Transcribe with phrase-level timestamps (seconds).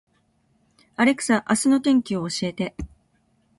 [0.95, 2.75] アレクサ、明日の天気を教えて